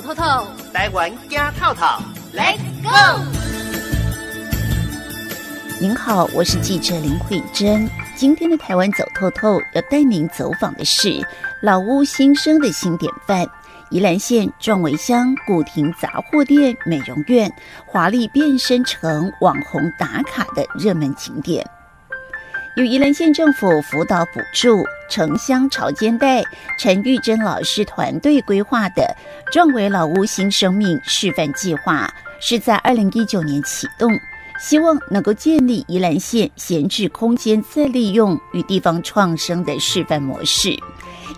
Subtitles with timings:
[0.00, 2.00] 走透透，台湾加套套
[2.32, 3.20] ，Let's go！
[5.80, 7.90] 您好，我是记者林慧珍。
[8.14, 11.26] 今天的台湾走透透要带您走访的是
[11.62, 13.44] 老屋新生的新典范——
[13.90, 17.52] 宜兰县壮围乡古亭杂货店美容院，
[17.84, 21.68] 华丽变身成网红打卡的热门景点。
[22.78, 26.44] 由宜兰县政府辅导补助，城乡潮间带
[26.78, 29.02] 陈玉珍老师团队规划的
[29.50, 32.08] 壮围老屋新生命示范计划，
[32.38, 34.16] 是在二零一九年启动，
[34.60, 40.78] 希望能够建立宜兰县闲置空间再利用与地方创生的示范模式。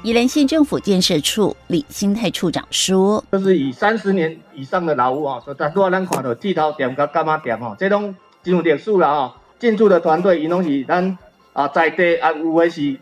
[0.03, 11.17] 宜兰县政府建设处李新泰处长说：“就是以三十年以上的老屋啊，说大多咱看到剃头店、甲干妈店哦，这种进入点数了啊，进驻的团队，伊拢是咱。”
[11.61, 12.97] 啊，在地啊，有为是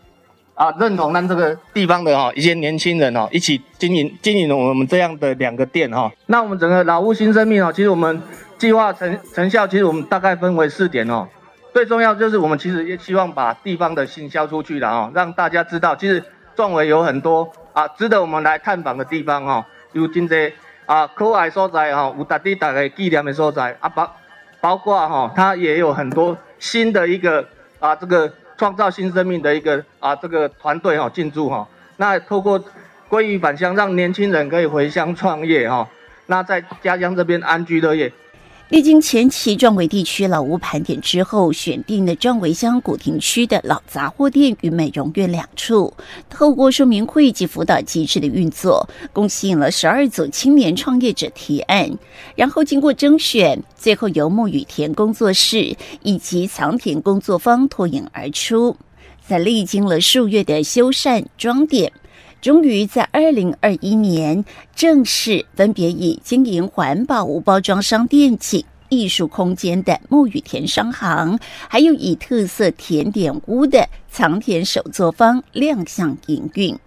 [0.53, 6.11] 啊，认同咱这个地方的哈一些年轻人哦，一起经营经营我们这样的两个店哈。
[6.25, 8.21] 那我们整个老屋新生命哦，其实我们
[8.57, 11.25] 计划成成效，其实我们大概分为四点哦。
[11.73, 16.21] 最重要就是我们其实也希望把地方的信销出去了哦，让大家知道，其实
[16.53, 20.51] 壮围有很多啊值得我们来探访的地方哦，有真济
[20.85, 24.13] 啊可爱所在哈，有值得大家纪念的所在啊，包
[24.59, 27.47] 包括哈，它也有很多新的一个。
[27.79, 28.29] 啊，这个
[28.59, 31.65] 创造新生命的一个啊，这个团队哈进驻哈，
[31.95, 32.61] 那透过
[33.07, 35.87] 归于返乡，让年轻人可以回乡创业哈，
[36.25, 38.11] 那在家乡这边安居乐业。
[38.69, 45.91] 历经前期壮围地区老屋盘点之后，选定的壮围乡古亭区的老杂货店与美容院两处，
[46.29, 51.89] 透过说明会及辅导机制的运作，共吸引了十二组青年创业者提案，
[52.35, 58.77] 然后经过征选，最后由木雨田工作室以及藏田工作坊脱颖而出，
[59.27, 61.91] 在历经了数月的修缮装点，
[62.41, 71.37] 终于在二零二一年正式分别以经营环保无包装商店及艺术空间的木雨田商行，
[71.67, 76.77] 还有以特色甜点屋的藏田手作坊亮相营运。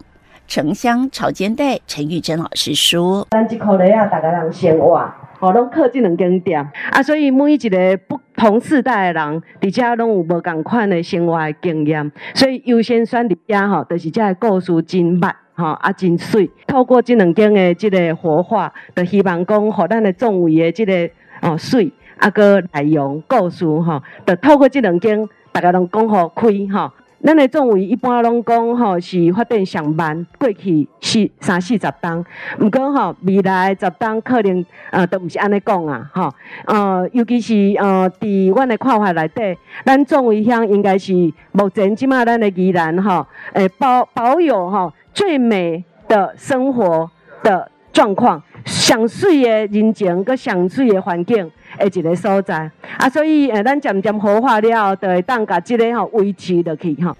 [0.48, 4.98] 城乡潮间带陈玉珍老师说：“咱这块地啊，大家人生活，
[5.40, 15.20] 哦，拢靠这两间店啊，所以每一个不同世代的人，伫遮拢有无共款的生活的经验，所以优先选伫遮吼，就是遮故事真密。”
[15.54, 16.50] 吼啊，真水！
[16.66, 21.10] 透过这两间的即个活化，就希望讲，互咱的众位的这个
[21.42, 26.90] 哦水，啊个内容故事吼，就透过这两间，大家拢讲好开吼。
[27.24, 32.24] 咱的总位一般拢讲吼是发展上慢，过去是三四十档，
[32.60, 36.28] 毋过吼未来十档可能呃都毋是安尼讲啊吼。
[36.66, 41.12] 呃，尤其是呃，伫阮的看法内底，咱总位乡应该是
[41.52, 44.92] 目前即马咱的宜兰吼，诶保保有吼。
[45.14, 47.10] 最美的生活
[47.42, 57.16] 的状况，上水的人情，佮上水的环境的一个所在啊，所以诶，咱渐渐活化了，就会当甲即个吼维持落去吼。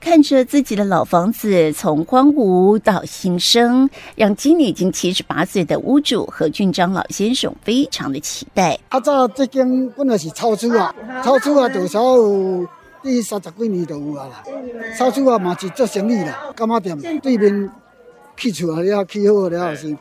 [0.00, 8.78] 看着自己的老房子从荒芜到新生，让今年已经七十八岁的屋主何俊章老先生非常的期待。
[8.88, 12.66] 啊，早这间本来是超出啊， 超出啊，多少有？
[13.02, 14.42] 第三十几年都有啊啦，
[14.98, 17.70] 超市啊嘛是做生意啦，干嘛店对面
[18.36, 19.96] 起厝啊了，起好了是，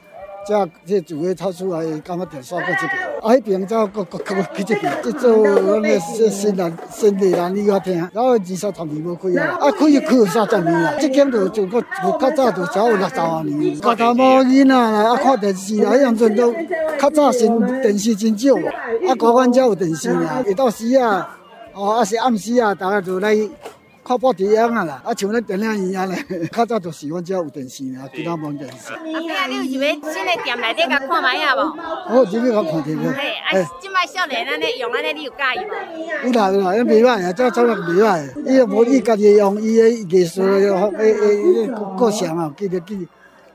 [0.49, 11.79] 这这住个超市啊干妈店刷过这边，啊迄边再搁搁搁去这边，即做咱个新新人新地人你我听，然后二十多年无开啊，啊开就开有三十年啦，这间就就搁
[12.19, 16.51] 较早就早有六十啊年，家头无囡仔啦，啊看电视啊，迄样阵都
[16.99, 21.35] 较早新电视真少，啊高官才有电视啊，一到时啊。
[21.71, 23.37] 哦，啊是暗时啊，大家就来
[24.09, 26.17] 看报纸样啊啦，啊像咱电影院啊咧，
[26.51, 28.91] 较早就喜欢只有电视啦，其他无电视。
[28.91, 31.59] 啊，你有想要新的店内底甲看卖啊无？
[32.09, 33.13] 哦，入去甲看电影。
[33.13, 33.29] 嘿，
[33.61, 36.25] 啊，即摆少年安尼用安尼，你有介意无？
[36.25, 38.49] 有啦有啦，伊袂歹啊，这走得袂歹。
[38.49, 43.07] 伊又无伊家己用伊的艺术诶诶诶构想啊，记得记。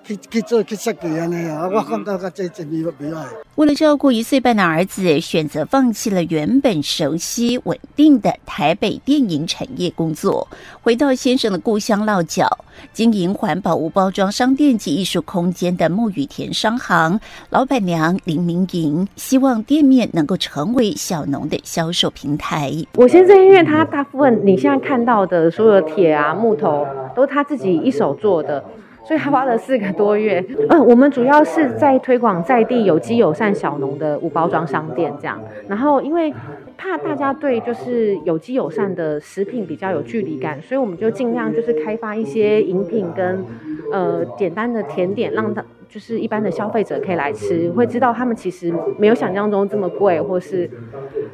[0.04, 1.68] 去去做去设计安尼啊！
[1.72, 3.16] 我看到个这这边比较。
[3.54, 10.46] 为了照顾一岁半的儿子，选择放弃了原本熟悉稳定的台北电影产业工作，
[10.82, 12.58] 回到先生的故乡落脚，
[12.92, 17.18] 经营环保无包装商店及艺术空间的木雨田商行。
[17.48, 22.72] 老板娘林明莹希望店面能够成为小农的销售平台。
[22.96, 28.62] 我先生因为他大部分你现在看到的所有的铁啊木头，都是他自己一手做的。
[29.04, 30.44] 所以他花了四个多月。
[30.68, 35.40] 嗯，我们主要是在推广在地有机友善小农的无包装商店这样。
[35.68, 36.32] 然后因为
[36.76, 43.44] 怕大家对就是有机友善的食品比较有距离感，所以我们就尽量就是开发一些饮品跟
[43.92, 45.64] 呃简单的甜点，让他。
[45.94, 50.68] 就是一般的消费者可以来吃，会知道他们其实没有想象中这么贵，或是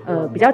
[0.04, 0.52] 呃比较，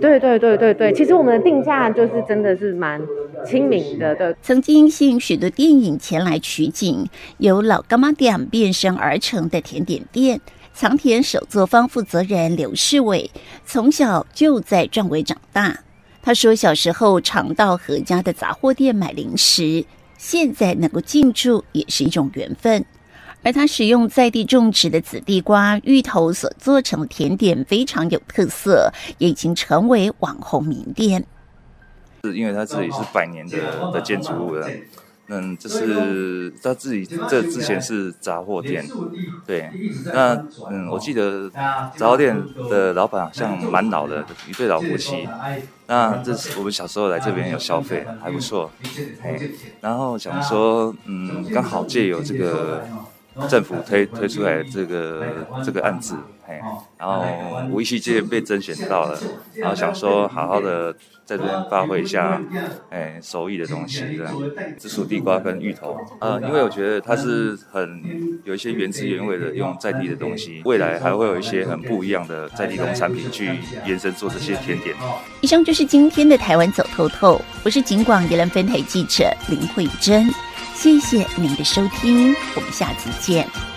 [0.00, 3.00] 对对对对对，其实我们的定价就是真的是蛮
[3.46, 4.12] 亲民的。
[4.16, 10.40] 对，曾经吸引许多电影前来取景，由老干妈店变身而成的甜点店。
[10.74, 13.30] 藏田手作坊负责人刘世伟
[13.64, 15.78] 从小就在壮围长大。
[16.22, 19.84] 他说，小时候常到何家的杂货店买零食，
[20.16, 22.84] 现在能够进驻也是一种缘分。
[23.42, 31.24] 而他使用在地种植的紫地瓜、芋头所做成的甜点非常有特色，也已经成为网红名店。
[32.24, 34.68] 是因为他这里是百年的的建筑物了。
[35.30, 38.82] 嗯，这是他自己，这之前是杂货店，
[39.46, 39.70] 对。
[40.06, 40.34] 那
[40.70, 41.50] 嗯，我记得
[41.94, 42.34] 杂货店
[42.70, 45.28] 的老板好像蛮老的，一对老夫妻。
[45.86, 48.70] 那这是我们小时候来这边有消费，还不错。
[49.22, 49.38] 哎，
[49.82, 52.88] 然后想说，嗯，刚好借有这个
[53.48, 55.26] 政府推推出来这个
[55.64, 56.60] 这个案子，嘿，
[56.98, 57.24] 然后
[57.70, 59.18] 无意间被甄选到了，
[59.54, 60.94] 然后想说好好的。
[61.28, 62.40] 在这边发挥一下，
[62.88, 64.34] 哎，手艺的东西，这样，
[64.78, 68.02] 紫薯地瓜跟芋头，呃，因为我觉得它是很
[68.44, 74.96] 有一些原汁原味的，用在地的东西，未来还会有一些很不一样的在地农产品去延伸做这些甜点。
[75.42, 80.30] 以上就是今天的台湾走透透，我是景广宜兰分台记者林慧珍，
[80.80, 83.67] 谢谢您的收听，我们下次见。